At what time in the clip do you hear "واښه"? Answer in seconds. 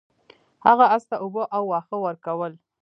1.71-1.97